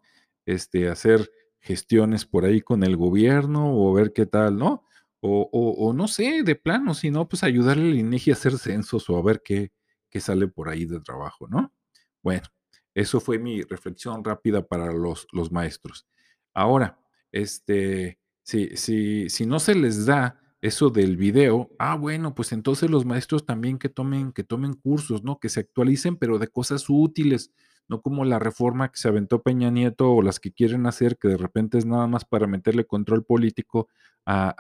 Este, 0.47 0.89
hacer 0.89 1.31
gestiones 1.61 2.25
por 2.27 2.45
ahí 2.45 2.61
con 2.61 2.83
el 2.85 2.97
gobierno 2.97 3.73
o 3.75 3.93
ver 3.93 4.13
qué 4.13 4.27
tal, 4.27 4.59
¿no? 4.59 4.85
O, 5.21 5.49
o, 5.53 5.89
o 5.89 5.93
no 5.93 6.09
sé, 6.09 6.43
de 6.45 6.55
plano, 6.55 6.95
si 6.95 7.11
no, 7.11 7.29
pues 7.29 7.43
ayudarle 7.43 7.91
al 7.91 7.99
INEGI 7.99 8.31
a 8.31 8.35
hacer 8.35 8.59
censos 8.59 9.11
o 9.11 9.17
a 9.17 9.23
ver 9.23 9.43
qué, 9.45 9.73
qué 10.11 10.21
sale 10.21 10.49
por 10.49 10.69
ahí 10.69 10.85
de 10.85 11.01
trabajo, 11.01 11.49
¿no? 11.49 11.73
Bueno, 12.23 12.47
eso 12.95 13.21
fue 13.21 13.39
mi 13.39 13.63
reflexión 13.63 14.25
rápida 14.25 14.67
para 14.67 14.93
los, 14.93 15.27
los 15.33 15.53
maestros. 15.53 16.07
Ahora, 16.55 16.99
este, 17.33 18.19
si, 18.43 18.77
si, 18.77 19.29
si 19.29 19.47
no 19.47 19.61
se 19.61 19.75
les 19.75 20.07
da 20.07 20.41
eso 20.61 20.91
del 20.91 21.17
video, 21.17 21.71
ah, 21.79 21.97
bueno, 21.97 22.35
pues 22.35 22.53
entonces 22.53 22.91
los 22.91 23.05
maestros 23.05 23.47
también 23.47 23.79
que 23.79 23.89
tomen, 23.89 24.33
que 24.33 24.43
tomen 24.43 24.75
cursos, 24.75 25.23
¿no? 25.23 25.39
Que 25.39 25.49
se 25.49 25.61
actualicen, 25.61 26.17
pero 26.17 26.39
de 26.39 26.49
cosas 26.49 26.87
útiles, 26.89 27.53
no 27.89 28.03
como 28.03 28.25
la 28.25 28.39
reforma 28.39 28.91
que 28.91 28.99
se 28.99 29.09
aventó 29.09 29.43
Peña 29.43 29.71
Nieto 29.71 30.13
o 30.13 30.23
las 30.23 30.41
que 30.41 30.53
quieren 30.53 30.87
hacer, 30.87 31.17
que 31.19 31.29
de 31.29 31.37
repente 31.37 31.79
es 31.79 31.87
nada 31.87 32.07
más 32.07 32.25
para 32.25 32.47
meterle 32.47 32.85
control 32.87 33.25
político 33.25 33.89
a, 34.27 34.55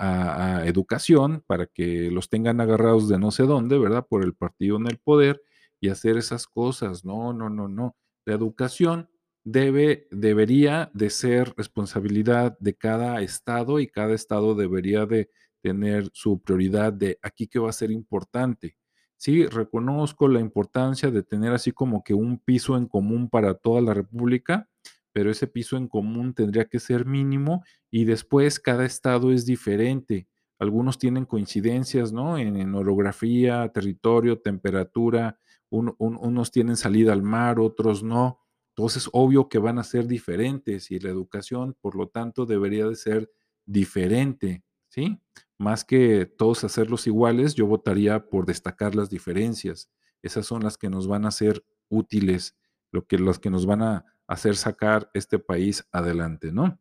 a- 0.62 0.66
educación, 0.66 1.42
para 1.46 1.66
que 1.66 2.10
los 2.10 2.28
tengan 2.30 2.60
agarrados 2.60 3.08
de 3.08 3.18
no 3.18 3.30
sé 3.30 3.44
dónde, 3.44 3.78
¿verdad? 3.78 4.06
Por 4.08 4.24
el 4.24 4.34
partido 4.34 4.76
en 4.78 4.86
el 4.86 4.98
poder 4.98 5.42
y 5.80 5.88
hacer 5.90 6.16
esas 6.16 6.46
cosas. 6.46 7.04
No, 7.04 7.32
no, 7.32 7.50
no, 7.50 7.68
no. 7.68 7.96
La 8.24 8.34
educación 8.34 9.10
debe, 9.44 10.08
debería 10.10 10.90
de 10.94 11.10
ser 11.10 11.54
responsabilidad 11.56 12.56
de 12.60 12.74
cada 12.74 13.20
estado 13.22 13.78
y 13.80 13.88
cada 13.88 14.14
estado 14.14 14.54
debería 14.54 15.06
de 15.06 15.30
tener 15.62 16.08
su 16.12 16.40
prioridad 16.40 16.92
de 16.92 17.18
aquí 17.22 17.46
que 17.48 17.58
va 17.58 17.70
a 17.70 17.72
ser 17.72 17.90
importante. 17.90 18.76
Sí, 19.20 19.46
reconozco 19.46 20.28
la 20.28 20.38
importancia 20.40 21.10
de 21.10 21.22
tener 21.24 21.52
así 21.52 21.72
como 21.72 22.04
que 22.04 22.14
un 22.14 22.38
piso 22.38 22.76
en 22.76 22.86
común 22.86 23.28
para 23.28 23.54
toda 23.54 23.80
la 23.80 23.92
República, 23.94 24.68
pero 25.12 25.30
ese 25.30 25.48
piso 25.48 25.76
en 25.76 25.88
común 25.88 26.34
tendría 26.34 26.66
que 26.66 26.78
ser 26.78 27.04
mínimo 27.04 27.64
y 27.90 28.04
después 28.04 28.60
cada 28.60 28.84
estado 28.84 29.32
es 29.32 29.44
diferente. 29.44 30.28
Algunos 30.60 30.98
tienen 30.98 31.24
coincidencias, 31.24 32.12
¿no? 32.12 32.38
En, 32.38 32.74
orografía, 32.74 33.68
territorio, 33.72 34.40
temperatura, 34.40 35.38
un- 35.70 35.94
un- 35.98 36.16
unos 36.20 36.50
tienen 36.52 36.76
salida 36.76 37.12
al 37.12 37.22
mar, 37.22 37.58
otros 37.58 38.02
no. 38.04 38.38
Entonces, 38.76 39.08
obvio 39.12 39.48
que 39.48 39.58
van 39.58 39.78
a 39.80 39.84
ser 39.84 40.06
diferentes 40.06 40.90
y 40.92 41.00
la 41.00 41.10
educación, 41.10 41.76
por 41.80 41.96
lo 41.96 42.08
tanto, 42.08 42.46
debería 42.46 42.86
de 42.86 42.94
ser 42.96 43.30
diferente, 43.66 44.62
¿sí? 44.88 45.20
Más 45.58 45.84
que 45.84 46.24
todos 46.26 46.64
hacerlos 46.64 47.06
iguales, 47.06 47.54
yo 47.54 47.66
votaría 47.66 48.28
por 48.28 48.46
destacar 48.46 48.94
las 48.94 49.10
diferencias. 49.10 49.90
Esas 50.22 50.46
son 50.46 50.62
las 50.62 50.78
que 50.78 50.88
nos 50.88 51.08
van 51.08 51.26
a 51.26 51.30
ser 51.30 51.64
útiles, 51.88 52.56
lo 52.92 53.06
que, 53.06 53.18
las 53.18 53.38
que 53.38 53.50
nos 53.50 53.66
van 53.66 53.82
a 53.82 54.04
hacer 54.26 54.56
sacar 54.56 55.10
este 55.14 55.38
país 55.38 55.86
adelante, 55.90 56.52
¿no? 56.52 56.78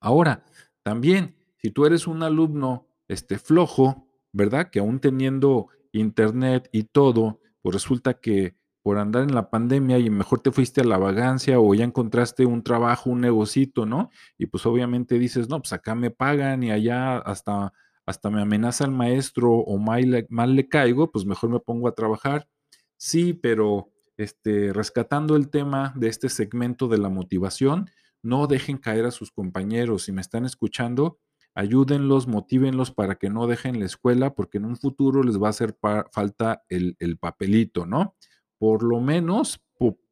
Ahora, 0.00 0.44
también, 0.82 1.36
si 1.58 1.70
tú 1.70 1.86
eres 1.86 2.06
un 2.06 2.22
alumno 2.22 2.88
este, 3.08 3.38
flojo, 3.38 4.08
¿verdad? 4.32 4.70
Que 4.70 4.80
aún 4.80 5.00
teniendo 5.00 5.68
internet 5.92 6.68
y 6.72 6.84
todo, 6.84 7.40
pues 7.60 7.74
resulta 7.74 8.14
que 8.14 8.56
por 8.82 8.98
andar 8.98 9.22
en 9.22 9.34
la 9.34 9.48
pandemia 9.48 9.98
y 9.98 10.10
mejor 10.10 10.40
te 10.40 10.50
fuiste 10.50 10.80
a 10.80 10.84
la 10.84 10.98
vagancia 10.98 11.60
o 11.60 11.72
ya 11.74 11.84
encontraste 11.84 12.46
un 12.46 12.64
trabajo, 12.64 13.10
un 13.10 13.20
negocito, 13.20 13.86
¿no? 13.86 14.10
Y 14.36 14.46
pues 14.46 14.66
obviamente 14.66 15.18
dices, 15.18 15.48
no, 15.48 15.60
pues 15.60 15.72
acá 15.72 15.94
me 15.94 16.10
pagan 16.10 16.64
y 16.64 16.72
allá 16.72 17.18
hasta, 17.18 17.72
hasta 18.06 18.30
me 18.30 18.42
amenaza 18.42 18.84
el 18.84 18.90
maestro 18.90 19.52
o 19.52 19.78
mal 19.78 20.10
le, 20.10 20.68
caigo, 20.68 21.10
pues 21.10 21.24
mejor 21.24 21.50
me 21.50 21.60
pongo 21.60 21.88
a 21.88 21.94
trabajar. 21.94 22.48
Sí, 22.96 23.32
pero 23.32 23.90
este, 24.16 24.72
rescatando 24.72 25.36
el 25.36 25.50
tema 25.50 25.92
de 25.96 26.08
este 26.08 26.28
segmento 26.28 26.88
de 26.88 26.98
la 26.98 27.08
motivación, 27.08 27.90
no 28.22 28.46
dejen 28.46 28.78
caer 28.78 29.06
a 29.06 29.10
sus 29.10 29.30
compañeros. 29.30 30.04
Si 30.04 30.12
me 30.12 30.20
están 30.20 30.44
escuchando, 30.44 31.18
ayúdenlos, 31.54 32.26
motívenlos 32.26 32.90
para 32.90 33.16
que 33.16 33.30
no 33.30 33.46
dejen 33.46 33.78
la 33.80 33.86
escuela, 33.86 34.34
porque 34.34 34.58
en 34.58 34.64
un 34.64 34.76
futuro 34.76 35.22
les 35.22 35.40
va 35.40 35.48
a 35.48 35.50
hacer 35.50 35.76
falta 36.12 36.64
el, 36.68 36.96
el 36.98 37.18
papelito, 37.18 37.86
¿no? 37.86 38.16
Por 38.58 38.82
lo 38.82 39.00
menos 39.00 39.60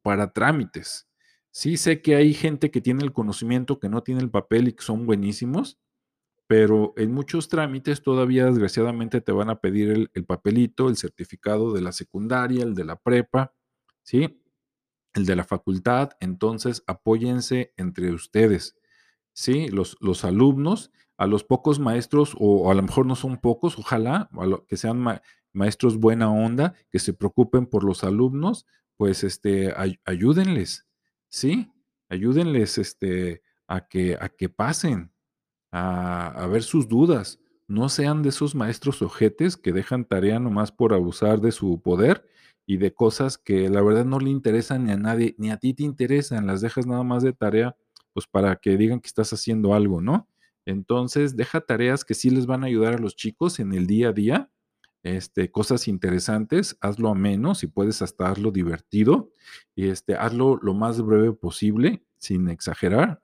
para 0.01 0.33
trámites. 0.33 1.07
Sí 1.51 1.77
sé 1.77 2.01
que 2.01 2.15
hay 2.15 2.33
gente 2.33 2.71
que 2.71 2.81
tiene 2.81 3.03
el 3.03 3.13
conocimiento, 3.13 3.79
que 3.79 3.89
no 3.89 4.03
tiene 4.03 4.21
el 4.21 4.29
papel 4.29 4.67
y 4.67 4.73
que 4.73 4.83
son 4.83 5.05
buenísimos, 5.05 5.79
pero 6.51 6.93
en 6.97 7.13
muchos 7.13 7.47
trámites 7.47 8.03
todavía 8.03 8.43
desgraciadamente 8.43 9.21
te 9.21 9.31
van 9.31 9.49
a 9.49 9.61
pedir 9.61 9.89
el, 9.89 10.11
el 10.13 10.25
papelito, 10.25 10.89
el 10.89 10.97
certificado 10.97 11.71
de 11.71 11.79
la 11.79 11.93
secundaria, 11.93 12.65
el 12.65 12.75
de 12.75 12.83
la 12.83 12.97
prepa, 12.97 13.53
¿sí? 14.03 14.43
El 15.13 15.25
de 15.25 15.37
la 15.37 15.45
facultad. 15.45 16.09
Entonces, 16.19 16.83
apóyense 16.87 17.73
entre 17.77 18.11
ustedes. 18.11 18.75
Sí, 19.31 19.69
los, 19.69 19.95
los 20.01 20.25
alumnos, 20.25 20.91
a 21.15 21.25
los 21.25 21.45
pocos 21.45 21.79
maestros, 21.79 22.35
o 22.37 22.69
a 22.69 22.73
lo 22.73 22.81
mejor 22.81 23.05
no 23.05 23.15
son 23.15 23.37
pocos, 23.37 23.79
ojalá, 23.79 24.29
que 24.67 24.75
sean 24.75 24.99
ma- 24.99 25.21
maestros 25.53 25.99
buena 26.01 26.29
onda, 26.33 26.75
que 26.89 26.99
se 26.99 27.13
preocupen 27.13 27.65
por 27.65 27.85
los 27.85 28.03
alumnos, 28.03 28.65
pues 28.97 29.23
este, 29.23 29.73
ay- 29.77 30.01
ayúdenles, 30.03 30.85
¿sí? 31.29 31.71
Ayúdenles 32.09 32.77
este, 32.77 33.41
a 33.67 33.87
que, 33.87 34.17
a 34.19 34.27
que 34.27 34.49
pasen 34.49 35.13
a, 35.71 36.47
ver 36.51 36.63
sus 36.63 36.87
dudas. 36.87 37.39
No 37.67 37.89
sean 37.89 38.21
de 38.21 38.29
esos 38.29 38.53
maestros 38.55 39.01
ojetes 39.01 39.55
que 39.55 39.71
dejan 39.71 40.05
tarea 40.05 40.39
nomás 40.39 40.71
por 40.71 40.93
abusar 40.93 41.39
de 41.39 41.51
su 41.51 41.81
poder 41.81 42.27
y 42.65 42.77
de 42.77 42.93
cosas 42.93 43.37
que 43.37 43.69
la 43.69 43.81
verdad 43.81 44.05
no 44.05 44.19
le 44.19 44.29
interesan 44.29 44.85
ni 44.85 44.91
a 44.91 44.97
nadie, 44.97 45.35
ni 45.37 45.51
a 45.51 45.57
ti 45.57 45.73
te 45.73 45.83
interesan, 45.83 46.47
las 46.47 46.61
dejas 46.61 46.85
nada 46.85 47.03
más 47.03 47.23
de 47.23 47.33
tarea, 47.33 47.75
pues 48.13 48.27
para 48.27 48.57
que 48.57 48.77
digan 48.77 48.99
que 48.99 49.07
estás 49.07 49.31
haciendo 49.33 49.73
algo, 49.73 50.01
¿no? 50.01 50.27
Entonces, 50.65 51.35
deja 51.35 51.61
tareas 51.61 52.05
que 52.05 52.13
sí 52.13 52.29
les 52.29 52.45
van 52.45 52.63
a 52.63 52.67
ayudar 52.67 52.93
a 52.95 52.99
los 52.99 53.15
chicos 53.15 53.59
en 53.59 53.73
el 53.73 53.87
día 53.87 54.09
a 54.09 54.13
día, 54.13 54.49
este, 55.03 55.49
cosas 55.49 55.87
interesantes, 55.87 56.77
hazlo 56.81 57.09
a 57.09 57.15
menos, 57.15 57.59
si 57.59 57.67
puedes 57.67 58.01
hasta 58.01 58.29
hazlo 58.29 58.51
divertido, 58.51 59.31
y 59.75 59.89
este, 59.89 60.15
hazlo 60.15 60.59
lo 60.61 60.73
más 60.73 61.01
breve 61.01 61.33
posible, 61.33 62.03
sin 62.17 62.49
exagerar, 62.49 63.21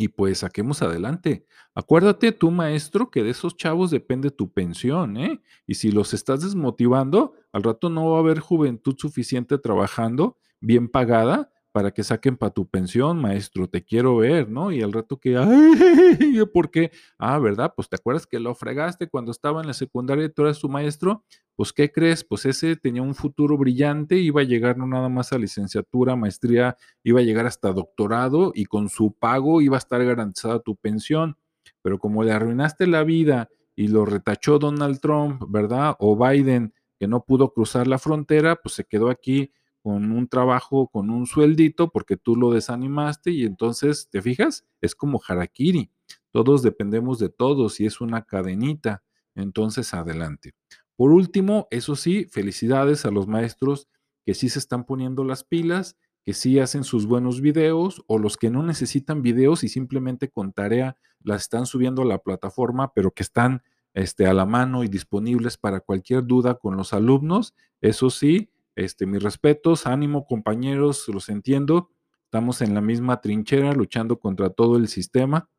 y 0.00 0.08
pues 0.08 0.38
saquemos 0.38 0.80
adelante. 0.80 1.44
Acuérdate, 1.74 2.32
tú 2.32 2.50
maestro, 2.50 3.10
que 3.10 3.22
de 3.22 3.28
esos 3.28 3.54
chavos 3.54 3.90
depende 3.90 4.30
tu 4.30 4.50
pensión, 4.50 5.18
¿eh? 5.18 5.42
Y 5.66 5.74
si 5.74 5.92
los 5.92 6.14
estás 6.14 6.40
desmotivando, 6.40 7.34
al 7.52 7.62
rato 7.62 7.90
no 7.90 8.08
va 8.08 8.16
a 8.16 8.20
haber 8.20 8.38
juventud 8.40 8.94
suficiente 8.96 9.58
trabajando, 9.58 10.38
bien 10.58 10.88
pagada, 10.88 11.52
para 11.72 11.92
que 11.92 12.02
saquen 12.02 12.36
para 12.36 12.52
tu 12.52 12.68
pensión, 12.68 13.20
maestro, 13.20 13.68
te 13.68 13.84
quiero 13.84 14.16
ver, 14.16 14.48
¿no? 14.48 14.72
Y 14.72 14.82
al 14.82 14.92
rato 14.92 15.18
que, 15.18 15.36
ay, 15.36 15.46
¿por 16.52 16.70
qué? 16.70 16.90
Ah, 17.18 17.38
¿verdad? 17.38 17.72
Pues 17.76 17.88
te 17.88 17.96
acuerdas 17.96 18.26
que 18.26 18.40
lo 18.40 18.54
fregaste 18.54 19.08
cuando 19.08 19.30
estaba 19.30 19.60
en 19.60 19.68
la 19.68 19.74
secundaria 19.74 20.24
y 20.24 20.28
tú 20.30 20.42
eras 20.42 20.58
su 20.58 20.68
maestro, 20.68 21.24
pues 21.54 21.72
¿qué 21.72 21.92
crees? 21.92 22.24
Pues 22.24 22.46
ese 22.46 22.74
tenía 22.76 23.02
un 23.02 23.14
futuro 23.14 23.56
brillante, 23.56 24.16
iba 24.16 24.40
a 24.40 24.44
llegar 24.44 24.78
no 24.78 24.86
nada 24.86 25.08
más 25.08 25.32
a 25.32 25.38
licenciatura, 25.38 26.16
maestría, 26.16 26.76
iba 27.04 27.20
a 27.20 27.22
llegar 27.22 27.46
hasta 27.46 27.72
doctorado 27.72 28.52
y 28.54 28.64
con 28.64 28.88
su 28.88 29.12
pago 29.12 29.60
iba 29.60 29.76
a 29.76 29.78
estar 29.78 30.04
garantizada 30.04 30.60
tu 30.60 30.76
pensión. 30.76 31.36
Pero 31.82 31.98
como 31.98 32.24
le 32.24 32.32
arruinaste 32.32 32.86
la 32.86 33.04
vida 33.04 33.48
y 33.76 33.88
lo 33.88 34.04
retachó 34.04 34.58
Donald 34.58 35.00
Trump, 35.00 35.42
¿verdad? 35.48 35.96
O 36.00 36.16
Biden, 36.16 36.74
que 36.98 37.06
no 37.06 37.24
pudo 37.24 37.52
cruzar 37.52 37.86
la 37.86 37.98
frontera, 37.98 38.56
pues 38.56 38.74
se 38.74 38.84
quedó 38.84 39.08
aquí 39.08 39.52
con 39.82 40.12
un 40.12 40.28
trabajo, 40.28 40.88
con 40.88 41.10
un 41.10 41.26
sueldito, 41.26 41.90
porque 41.90 42.16
tú 42.16 42.36
lo 42.36 42.52
desanimaste 42.52 43.30
y 43.30 43.44
entonces, 43.44 44.08
¿te 44.10 44.22
fijas? 44.22 44.66
Es 44.80 44.94
como 44.94 45.20
harakiri. 45.26 45.90
Todos 46.30 46.62
dependemos 46.62 47.18
de 47.18 47.28
todos 47.28 47.80
y 47.80 47.86
es 47.86 48.00
una 48.00 48.22
cadenita. 48.22 49.02
Entonces, 49.34 49.94
adelante. 49.94 50.54
Por 50.96 51.12
último, 51.12 51.66
eso 51.70 51.96
sí, 51.96 52.26
felicidades 52.30 53.06
a 53.06 53.10
los 53.10 53.26
maestros 53.26 53.88
que 54.24 54.34
sí 54.34 54.48
se 54.48 54.58
están 54.58 54.84
poniendo 54.84 55.24
las 55.24 55.44
pilas 55.44 55.96
que 56.24 56.34
sí 56.34 56.58
hacen 56.58 56.84
sus 56.84 57.06
buenos 57.06 57.40
videos 57.40 58.02
o 58.06 58.18
los 58.18 58.36
que 58.36 58.50
no 58.50 58.62
necesitan 58.62 59.22
videos 59.22 59.64
y 59.64 59.68
simplemente 59.68 60.28
con 60.28 60.52
tarea 60.52 60.96
las 61.22 61.42
están 61.42 61.66
subiendo 61.66 62.02
a 62.02 62.06
la 62.06 62.18
plataforma, 62.18 62.92
pero 62.92 63.10
que 63.10 63.22
están 63.22 63.62
este, 63.94 64.26
a 64.26 64.34
la 64.34 64.46
mano 64.46 64.84
y 64.84 64.88
disponibles 64.88 65.56
para 65.56 65.80
cualquier 65.80 66.26
duda 66.26 66.54
con 66.54 66.76
los 66.76 66.92
alumnos. 66.92 67.54
Eso 67.80 68.10
sí, 68.10 68.50
este, 68.80 69.04
mis 69.04 69.22
respetos, 69.22 69.86
ánimo 69.86 70.26
compañeros, 70.26 71.06
los 71.08 71.28
entiendo. 71.28 71.90
Estamos 72.24 72.62
en 72.62 72.74
la 72.74 72.80
misma 72.80 73.20
trinchera 73.20 73.74
luchando 73.74 74.18
contra 74.18 74.48
todo 74.48 74.78
el 74.78 74.88
sistema 74.88 75.50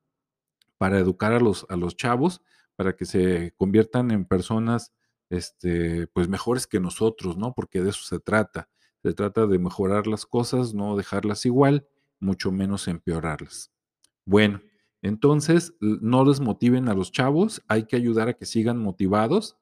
para 0.80 0.98
educar 0.98 1.32
a 1.32 1.40
los, 1.40 1.68
a 1.70 1.76
los 1.76 1.96
chavos, 1.96 2.42
para 2.76 2.96
que 2.96 3.06
se 3.06 3.54
conviertan 3.58 4.10
en 4.10 4.26
personas, 4.26 4.92
este, 5.30 6.08
pues, 6.08 6.30
mejores 6.30 6.66
que 6.66 6.80
nosotros, 6.80 7.38
¿no? 7.38 7.54
Porque 7.54 7.82
de 7.82 7.92
eso 7.92 8.02
se 8.04 8.20
trata. 8.20 8.70
Se 9.04 9.14
trata 9.14 9.46
de 9.46 9.60
mejorar 9.60 10.08
las 10.08 10.26
cosas, 10.26 10.74
no 10.74 10.98
dejarlas 10.98 11.46
igual, 11.46 11.88
mucho 12.20 12.52
menos 12.52 12.88
empeorarlas. 12.88 13.72
Bueno, 14.26 14.62
entonces, 15.04 15.76
no 15.80 16.26
desmotiven 16.26 16.90
a 16.90 16.96
los 16.96 17.12
chavos, 17.12 17.62
hay 17.68 17.86
que 17.86 17.96
ayudar 17.96 18.30
a 18.30 18.34
que 18.34 18.46
sigan 18.48 18.80
motivados, 18.80 19.58